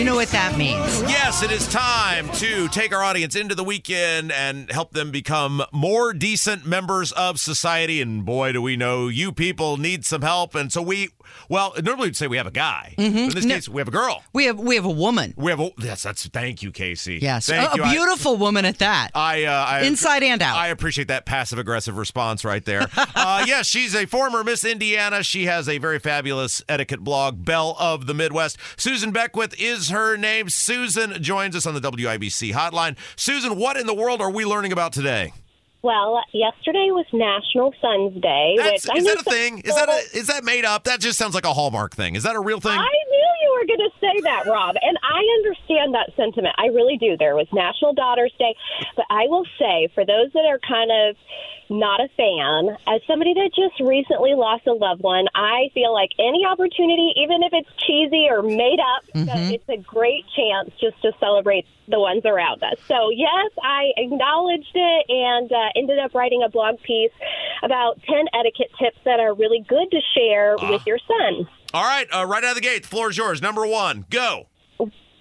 [0.00, 1.02] you know what that means.
[1.02, 5.62] Yes, it is time to take our audience into the weekend and help them become
[5.72, 8.00] more decent members of society.
[8.00, 10.54] And boy, do we know you people need some help.
[10.54, 11.10] And so we,
[11.48, 12.94] well, normally we'd say we have a guy.
[12.96, 14.22] But in this case, we have a girl.
[14.32, 15.34] We have we have a woman.
[15.36, 17.18] We have a, yes, that's, thank you, Casey.
[17.20, 17.82] Yes, Thank a, you.
[17.82, 19.10] a I- beautiful woman at that.
[19.14, 20.56] I, uh, I Inside and out.
[20.56, 22.86] I appreciate that passive aggressive response right there.
[22.96, 25.22] uh, yes, she's a former Miss Indiana.
[25.22, 28.58] She has a very fabulous etiquette blog, Belle of the Midwest.
[28.76, 30.48] Susan Beckwith is her name.
[30.48, 32.96] Susan joins us on the WIBC hotline.
[33.16, 35.32] Susan, what in the world are we learning about today?
[35.82, 38.54] Well, yesterday was National Sons Day.
[38.58, 39.58] That's, which is know that a thing?
[39.60, 40.84] Is that a, is that made up?
[40.84, 42.16] That just sounds like a Hallmark thing.
[42.16, 42.72] Is that a real thing?
[42.72, 46.54] I knew going to say that, Rob, and I understand that sentiment.
[46.58, 47.16] I really do.
[47.16, 48.54] There was National Daughters Day,
[48.96, 51.16] but I will say, for those that are kind of
[51.70, 56.10] not a fan, as somebody that just recently lost a loved one, I feel like
[56.18, 61.00] any opportunity, even if it's cheesy or made up, that it's a great chance just
[61.02, 62.78] to celebrate the ones around us.
[62.88, 67.12] So, yes, I acknowledged it and uh, ended up writing a blog piece
[67.62, 71.48] about 10 etiquette tips that are really good to share with your son.
[71.72, 73.40] All right, uh, right out of the gate, the floor is yours.
[73.40, 74.46] Number one, go.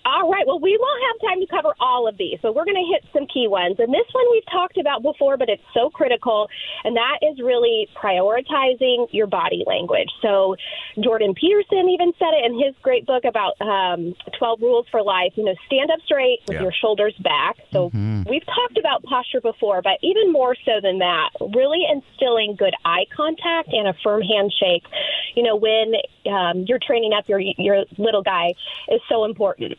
[0.05, 0.47] All right.
[0.47, 3.03] Well, we won't have time to cover all of these, so we're going to hit
[3.14, 3.75] some key ones.
[3.78, 6.47] And this one we've talked about before, but it's so critical,
[6.83, 10.09] and that is really prioritizing your body language.
[10.23, 10.55] So,
[11.03, 15.33] Jordan Peterson even said it in his great book about um, 12 Rules for Life.
[15.36, 16.64] You know, stand up straight with Yeah.
[16.64, 17.58] your shoulders back.
[17.72, 22.73] So, we've talked about posture before, but even more so than that, really instilling good
[22.86, 24.86] eye contact and a firm handshake.
[25.35, 25.93] You know, when
[26.31, 28.53] um, you're training up your your little guy
[28.89, 29.77] is so important.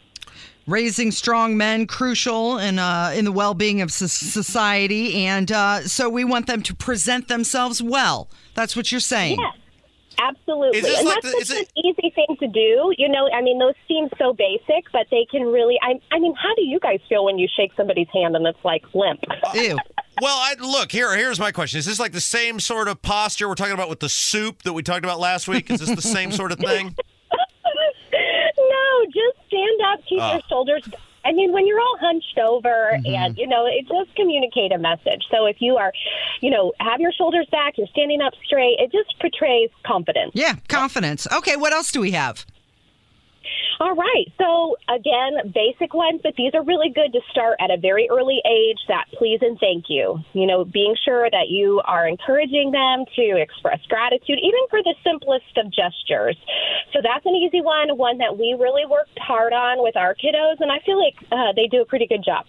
[0.66, 6.08] Raising strong men crucial in uh, in the well being of society, and uh, so
[6.08, 8.28] we want them to present themselves well.
[8.54, 9.38] That's what you're saying.
[9.40, 9.54] Yes,
[10.20, 10.78] absolutely.
[10.78, 12.92] Is this and like that's the- just an it- easy thing to do.
[12.98, 15.76] You know, I mean, those seem so basic, but they can really.
[15.82, 18.64] I, I mean, how do you guys feel when you shake somebody's hand and it's
[18.64, 19.20] like limp?
[19.54, 19.76] Ew.
[20.20, 21.16] Well, I, look here.
[21.16, 24.00] Here's my question: Is this like the same sort of posture we're talking about with
[24.00, 25.70] the soup that we talked about last week?
[25.70, 26.94] Is this the same sort of thing?
[28.12, 30.32] no, just stand up, keep Ah.
[30.32, 30.82] your shoulders.
[31.25, 33.14] I mean, when you're all hunched over, Mm-hmm.
[33.14, 35.22] and you know, it does communicate a message.
[35.30, 35.92] So if you are,
[36.41, 38.76] you know, have your shoulders back, you're standing up straight.
[38.78, 40.32] It just portrays confidence.
[40.34, 41.26] Yeah, confidence.
[41.32, 42.44] Okay, what else do we have?
[43.80, 44.28] All right.
[44.36, 48.42] So, again, basic ones, but these are really good to start at a very early
[48.44, 50.20] age that please and thank you.
[50.34, 54.94] You know, being sure that you are encouraging them to express gratitude, even for the
[55.02, 56.36] simplest of gestures.
[56.92, 60.60] So, that's an easy one, one that we really worked hard on with our kiddos,
[60.60, 62.44] and I feel like uh, they do a pretty good job.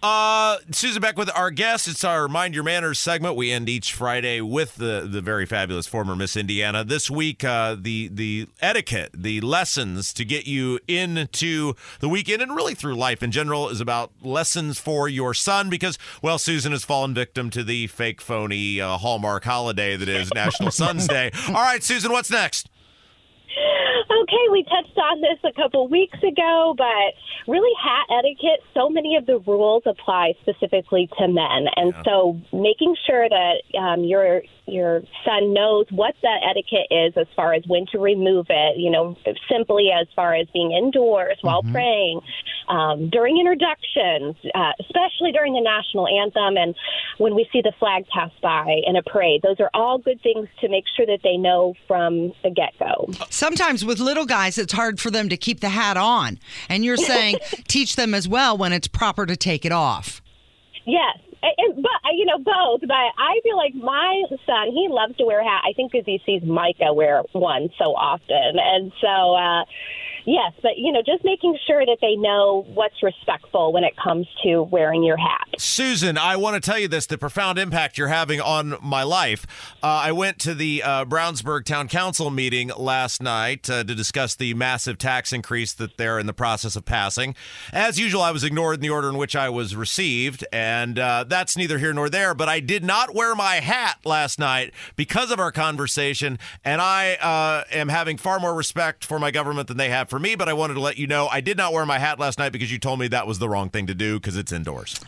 [0.00, 1.88] Uh, Susan Beckwith our guest.
[1.88, 3.34] It's our Mind Your Manners segment.
[3.34, 6.84] We end each Friday with the the very fabulous former Miss Indiana.
[6.84, 12.54] This week, uh, the the etiquette, the lessons to get you into the weekend and
[12.54, 16.84] really through life in general is about lessons for your son because, well, Susan has
[16.84, 21.32] fallen victim to the fake, phony uh, Hallmark holiday that is National Sons Day.
[21.48, 22.68] All right, Susan, what's next?
[24.10, 27.14] Okay, we touched on this a couple weeks ago, but
[27.46, 31.66] really hat etiquette, so many of the rules apply specifically to men.
[31.76, 37.26] And so making sure that um, your your son knows what that etiquette is as
[37.34, 39.16] far as when to remove it, you know,
[39.50, 42.20] simply as far as being indoors while praying,
[42.68, 46.74] um, during introductions, uh, especially during the national anthem and
[47.16, 49.40] when we see the flag pass by in a parade.
[49.42, 53.08] Those are all good things to make sure that they know from the get-go.
[53.30, 56.38] Sometimes with little guys, it's hard for them to keep the hat on.
[56.68, 60.22] And you're saying teach them as well when it's proper to take it off.
[60.84, 61.18] Yes.
[61.42, 62.80] And- But you know both.
[62.80, 65.62] But I feel like my son, he loves to wear a hat.
[65.68, 69.64] I think because he sees Micah wear one so often, and so uh,
[70.24, 70.52] yes.
[70.62, 74.62] But you know, just making sure that they know what's respectful when it comes to
[74.62, 75.46] wearing your hat.
[75.58, 79.46] Susan, I want to tell you this the profound impact you're having on my life.
[79.82, 84.34] Uh, I went to the uh, Brownsburg Town Council meeting last night uh, to discuss
[84.36, 87.34] the massive tax increase that they're in the process of passing.
[87.72, 91.24] As usual, I was ignored in the order in which I was received, and uh,
[91.28, 95.30] that's neither here nor there, but I did not wear my hat last night because
[95.30, 99.76] of our conversation, and I uh, am having far more respect for my government than
[99.76, 101.86] they have for me, but I wanted to let you know I did not wear
[101.86, 104.18] my hat last night because you told me that was the wrong thing to do
[104.18, 105.00] because it's indoors.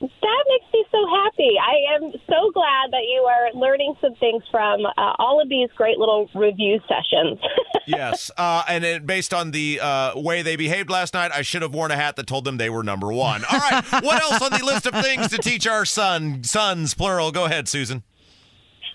[0.00, 0.98] That makes me so
[1.36, 1.54] happy.
[1.60, 5.68] I am so glad that you are learning some things from uh, all of these
[5.76, 7.38] great little review sessions.
[7.86, 11.62] yes, uh, and it, based on the uh, way they behaved last night, I should
[11.62, 13.44] have worn a hat that told them they were number one.
[13.50, 17.32] All right, what else on the list of things to teach our son, sons plural?
[17.32, 18.02] Go ahead, Susan.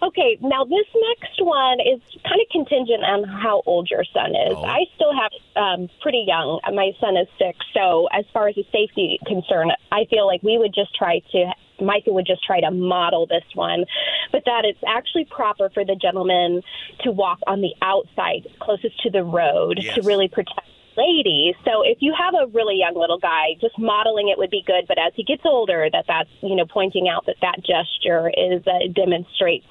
[0.04, 4.54] Okay, now this next one is kind of contingent on how old your son is.
[4.56, 4.66] Oh.
[4.66, 6.60] I still have um, pretty young.
[6.74, 10.58] My son is six, so as far as a safety concern, I feel like we
[10.58, 11.54] would just try to.
[11.81, 13.86] Micah would just try to model this one,
[14.31, 16.62] but that it's actually proper for the gentleman
[17.04, 19.95] to walk on the outside closest to the road Yes.
[19.95, 20.68] to really protect
[20.98, 21.56] ladies.
[21.66, 24.86] So if you have a really young little guy, just modeling it would be good.
[24.88, 28.62] But as he gets older, that that's you know pointing out that that gesture is
[28.68, 29.66] uh, demonstrates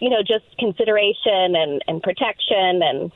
[0.00, 3.12] you know just consideration and and protection and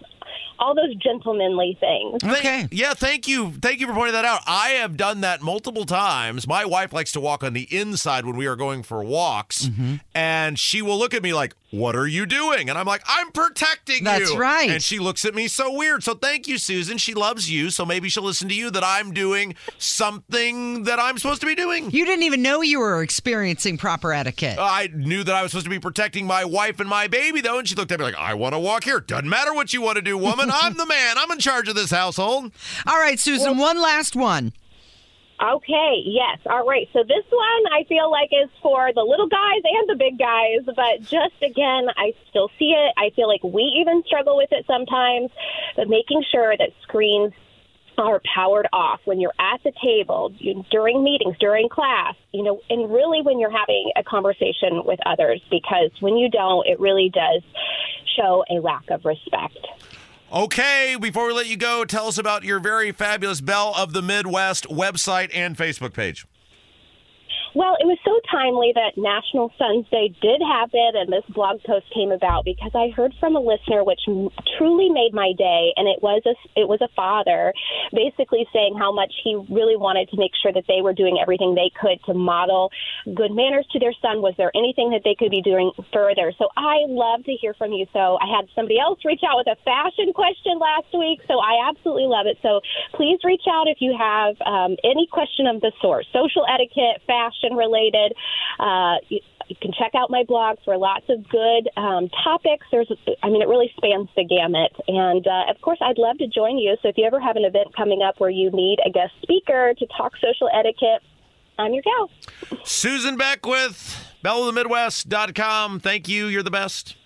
[0.58, 2.23] all those gentlemanly things.
[2.23, 2.69] Okay.
[2.70, 3.52] Yeah, thank you.
[3.61, 4.40] Thank you for pointing that out.
[4.46, 6.46] I have done that multiple times.
[6.46, 9.94] My wife likes to walk on the inside when we are going for walks, Mm-hmm.
[10.14, 12.69] and she will look at me like, What are you doing?
[12.69, 14.38] And I'm like, I'm protecting That's you.
[14.38, 14.70] right.
[14.70, 16.05] And she looks at me so weird.
[16.05, 16.99] So thank you, Susan.
[16.99, 17.70] She loves you.
[17.70, 21.55] So maybe she'll listen to you that I'm doing something that I'm supposed to be
[21.55, 21.90] doing.
[21.90, 24.58] You didn't even know you were experiencing proper etiquette.
[24.58, 27.58] I knew that I was supposed to be protecting my wife and my baby, though,
[27.58, 29.00] and she looked at me like, I want to walk here.
[29.00, 30.51] Doesn't matter what you want to do, woman.
[30.53, 31.17] I'm the man.
[31.19, 32.53] I'm in charge of this household.
[32.87, 34.53] All right, Susan, one last one.
[35.43, 36.39] Okay, yes.
[36.47, 36.89] All right.
[36.93, 40.61] So this one I feel like is for the little guys and the big guys,
[40.65, 42.95] but just again, I still see it.
[42.97, 45.31] I feel like we even struggle with it sometimes,
[45.75, 47.33] but making sure that screens
[47.99, 52.61] are powered off when you're at the table, you, during meetings, during class, you know,
[52.71, 57.11] and really when you're having a conversation with others, because when you don't, it really
[57.13, 57.43] does
[58.17, 59.59] show a lack of respect.
[60.32, 64.00] Okay, before we let you go, tell us about your very fabulous Belle of the
[64.00, 66.25] Midwest website and Facebook page.
[67.55, 71.85] Well, it was so timely that National Sons Day did happen, and this blog post
[71.93, 74.01] came about because I heard from a listener, which
[74.57, 77.53] truly made my day, and it was a it was a father,
[77.93, 81.53] basically saying how much he really wanted to make sure that they were doing everything
[81.53, 82.73] they could to model
[83.13, 84.25] good manners to their son.
[84.25, 86.33] Was there anything that they could be doing further?
[86.41, 87.85] So I love to hear from you.
[87.93, 91.69] So I had somebody else reach out with a fashion question last week, so I
[91.69, 92.41] absolutely love it.
[92.41, 92.65] So
[92.97, 97.42] please reach out if you have um, any question of the sort, social etiquette, fashion
[97.50, 98.15] related.
[98.61, 102.67] Uh, you, you can check out my blog for lots of good um, topics.
[102.71, 102.91] There's,
[103.23, 104.73] I mean, it really spans the gamut.
[104.89, 106.77] And uh, of course, I'd love to join you.
[106.83, 109.75] So if you ever have an event coming up where you need a guest speaker
[109.77, 111.03] to talk social etiquette,
[111.59, 112.11] I'm your gal.
[112.65, 115.81] Susan Beckwith, belleofthemidwest.com.
[115.81, 116.27] Thank you.
[116.27, 116.97] You're the best.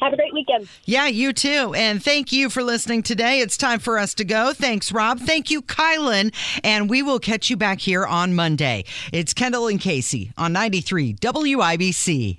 [0.00, 0.68] Have a great weekend.
[0.84, 1.74] Yeah, you too.
[1.74, 3.40] And thank you for listening today.
[3.40, 4.52] It's time for us to go.
[4.52, 5.18] Thanks, Rob.
[5.20, 6.32] Thank you, Kylan.
[6.62, 8.84] And we will catch you back here on Monday.
[9.12, 12.38] It's Kendall and Casey on 93 WIBC.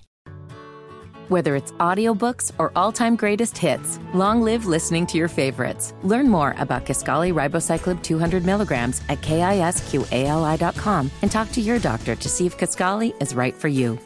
[1.30, 5.94] Whether it's audiobooks or all-time greatest hits, long live listening to your favorites.
[6.02, 12.28] Learn more about Kisqali ribociclib 200 milligrams at kisqali.com and talk to your doctor to
[12.28, 14.00] see if Kisqali is right for you.